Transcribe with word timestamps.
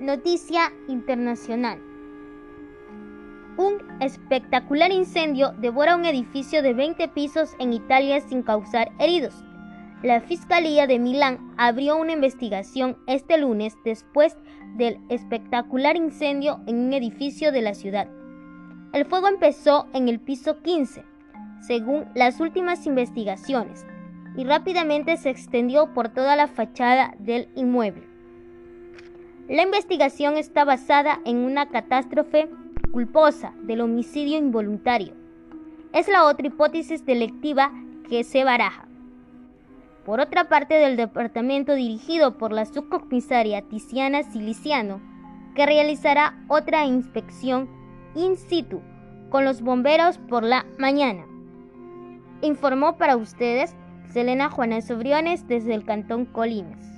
Noticia 0.00 0.74
internacional. 0.88 1.80
Un 3.56 3.78
espectacular 4.02 4.92
incendio 4.92 5.52
devora 5.52 5.96
un 5.96 6.04
edificio 6.04 6.62
de 6.62 6.74
20 6.74 7.08
pisos 7.08 7.54
en 7.58 7.72
Italia 7.72 8.20
sin 8.20 8.42
causar 8.42 8.92
heridos. 8.98 9.42
La 10.02 10.20
Fiscalía 10.20 10.86
de 10.86 10.98
Milán 10.98 11.54
abrió 11.56 11.96
una 11.96 12.12
investigación 12.12 12.98
este 13.06 13.38
lunes 13.38 13.74
después 13.86 14.36
del 14.76 15.00
espectacular 15.08 15.96
incendio 15.96 16.60
en 16.66 16.76
un 16.76 16.92
edificio 16.92 17.50
de 17.50 17.62
la 17.62 17.72
ciudad. 17.72 18.06
El 18.92 19.06
fuego 19.06 19.28
empezó 19.28 19.86
en 19.94 20.08
el 20.08 20.20
piso 20.20 20.60
15, 20.60 21.06
según 21.66 22.04
las 22.14 22.38
últimas 22.38 22.86
investigaciones, 22.86 23.86
y 24.36 24.44
rápidamente 24.44 25.16
se 25.16 25.30
extendió 25.30 25.94
por 25.94 26.10
toda 26.10 26.36
la 26.36 26.48
fachada 26.48 27.14
del 27.18 27.48
inmueble. 27.54 28.15
La 29.48 29.62
investigación 29.62 30.36
está 30.36 30.64
basada 30.64 31.20
en 31.24 31.36
una 31.36 31.68
catástrofe 31.68 32.48
culposa 32.90 33.52
del 33.62 33.80
homicidio 33.80 34.38
involuntario. 34.38 35.14
Es 35.92 36.08
la 36.08 36.24
otra 36.24 36.48
hipótesis 36.48 37.06
delictiva 37.06 37.70
que 38.08 38.24
se 38.24 38.42
baraja. 38.42 38.88
Por 40.04 40.18
otra 40.18 40.48
parte 40.48 40.74
del 40.74 40.96
departamento 40.96 41.74
dirigido 41.74 42.38
por 42.38 42.52
la 42.52 42.64
subcomisaria 42.64 43.62
Tiziana 43.62 44.24
Siliciano, 44.24 45.00
que 45.54 45.64
realizará 45.64 46.42
otra 46.48 46.84
inspección 46.84 47.68
in 48.16 48.36
situ 48.36 48.80
con 49.30 49.44
los 49.44 49.62
bomberos 49.62 50.18
por 50.18 50.42
la 50.42 50.66
mañana. 50.76 51.24
Informó 52.42 52.96
para 52.96 53.16
ustedes 53.16 53.76
Selena 54.12 54.50
Juana 54.50 54.80
Sobriones 54.80 55.46
desde 55.46 55.74
el 55.74 55.84
Cantón 55.84 56.24
Colinas. 56.24 56.95